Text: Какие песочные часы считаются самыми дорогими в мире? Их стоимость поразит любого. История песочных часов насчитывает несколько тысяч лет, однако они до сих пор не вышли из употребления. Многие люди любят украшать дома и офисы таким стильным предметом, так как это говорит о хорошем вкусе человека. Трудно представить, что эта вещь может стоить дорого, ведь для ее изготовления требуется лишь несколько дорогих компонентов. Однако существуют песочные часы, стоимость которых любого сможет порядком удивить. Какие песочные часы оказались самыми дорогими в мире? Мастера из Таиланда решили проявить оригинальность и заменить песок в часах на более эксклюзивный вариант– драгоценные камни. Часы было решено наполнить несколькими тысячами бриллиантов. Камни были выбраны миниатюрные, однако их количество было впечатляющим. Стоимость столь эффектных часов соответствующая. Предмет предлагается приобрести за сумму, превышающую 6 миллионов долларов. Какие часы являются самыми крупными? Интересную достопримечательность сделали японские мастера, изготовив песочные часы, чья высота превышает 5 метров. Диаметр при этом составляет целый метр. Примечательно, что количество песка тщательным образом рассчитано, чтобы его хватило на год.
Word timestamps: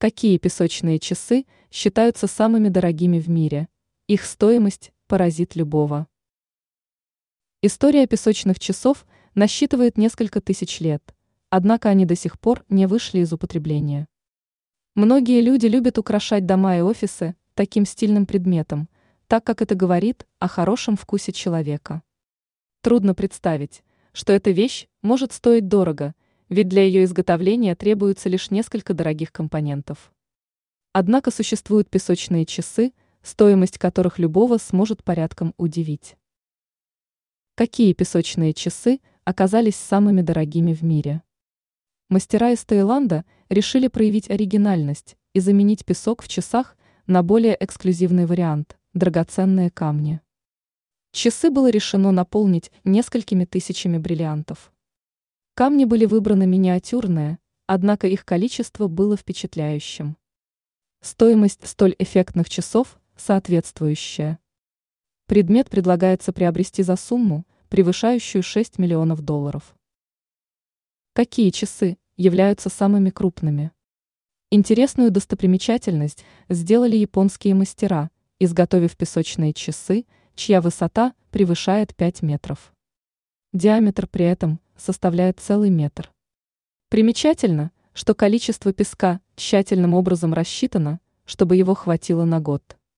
Какие 0.00 0.38
песочные 0.38 1.00
часы 1.00 1.44
считаются 1.72 2.28
самыми 2.28 2.68
дорогими 2.68 3.18
в 3.18 3.28
мире? 3.28 3.66
Их 4.06 4.24
стоимость 4.24 4.92
поразит 5.08 5.56
любого. 5.56 6.06
История 7.62 8.06
песочных 8.06 8.60
часов 8.60 9.04
насчитывает 9.34 9.98
несколько 9.98 10.40
тысяч 10.40 10.78
лет, 10.78 11.02
однако 11.50 11.88
они 11.88 12.06
до 12.06 12.14
сих 12.14 12.38
пор 12.38 12.64
не 12.68 12.86
вышли 12.86 13.18
из 13.18 13.32
употребления. 13.32 14.06
Многие 14.94 15.40
люди 15.40 15.66
любят 15.66 15.98
украшать 15.98 16.46
дома 16.46 16.78
и 16.78 16.80
офисы 16.80 17.34
таким 17.54 17.84
стильным 17.84 18.24
предметом, 18.24 18.88
так 19.26 19.42
как 19.42 19.62
это 19.62 19.74
говорит 19.74 20.28
о 20.38 20.46
хорошем 20.46 20.96
вкусе 20.96 21.32
человека. 21.32 22.04
Трудно 22.82 23.16
представить, 23.16 23.82
что 24.12 24.32
эта 24.32 24.52
вещь 24.52 24.86
может 25.02 25.32
стоить 25.32 25.66
дорого, 25.66 26.14
ведь 26.48 26.68
для 26.68 26.82
ее 26.82 27.04
изготовления 27.04 27.74
требуется 27.74 28.28
лишь 28.28 28.50
несколько 28.50 28.94
дорогих 28.94 29.32
компонентов. 29.32 30.12
Однако 30.92 31.30
существуют 31.30 31.90
песочные 31.90 32.46
часы, 32.46 32.92
стоимость 33.22 33.78
которых 33.78 34.18
любого 34.18 34.58
сможет 34.58 35.04
порядком 35.04 35.54
удивить. 35.56 36.16
Какие 37.54 37.92
песочные 37.92 38.54
часы 38.54 39.00
оказались 39.24 39.76
самыми 39.76 40.22
дорогими 40.22 40.72
в 40.72 40.82
мире? 40.82 41.22
Мастера 42.08 42.52
из 42.52 42.64
Таиланда 42.64 43.24
решили 43.50 43.88
проявить 43.88 44.30
оригинальность 44.30 45.16
и 45.34 45.40
заменить 45.40 45.84
песок 45.84 46.22
в 46.22 46.28
часах 46.28 46.76
на 47.06 47.22
более 47.22 47.56
эксклюзивный 47.58 48.24
вариант– 48.24 48.78
драгоценные 48.94 49.70
камни. 49.70 50.20
Часы 51.12 51.50
было 51.50 51.68
решено 51.70 52.12
наполнить 52.12 52.70
несколькими 52.84 53.44
тысячами 53.44 53.98
бриллиантов. 53.98 54.72
Камни 55.58 55.86
были 55.86 56.04
выбраны 56.04 56.46
миниатюрные, 56.46 57.40
однако 57.66 58.06
их 58.06 58.24
количество 58.24 58.86
было 58.86 59.16
впечатляющим. 59.16 60.16
Стоимость 61.00 61.66
столь 61.66 61.96
эффектных 61.98 62.48
часов 62.48 63.00
соответствующая. 63.16 64.38
Предмет 65.26 65.68
предлагается 65.68 66.32
приобрести 66.32 66.84
за 66.84 66.94
сумму, 66.94 67.44
превышающую 67.70 68.40
6 68.40 68.78
миллионов 68.78 69.22
долларов. 69.22 69.74
Какие 71.12 71.50
часы 71.50 71.98
являются 72.16 72.68
самыми 72.68 73.10
крупными? 73.10 73.72
Интересную 74.52 75.10
достопримечательность 75.10 76.24
сделали 76.48 76.94
японские 76.94 77.56
мастера, 77.56 78.12
изготовив 78.38 78.96
песочные 78.96 79.52
часы, 79.54 80.06
чья 80.36 80.60
высота 80.60 81.14
превышает 81.32 81.96
5 81.96 82.22
метров. 82.22 82.72
Диаметр 83.52 84.06
при 84.06 84.24
этом 84.26 84.60
составляет 84.78 85.40
целый 85.40 85.68
метр. 85.68 86.10
Примечательно, 86.88 87.70
что 87.92 88.14
количество 88.14 88.72
песка 88.72 89.20
тщательным 89.36 89.92
образом 89.92 90.32
рассчитано, 90.32 91.00
чтобы 91.26 91.56
его 91.56 91.74
хватило 91.74 92.24
на 92.24 92.40
год. 92.40 92.77